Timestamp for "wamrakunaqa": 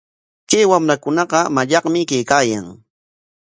0.71-1.39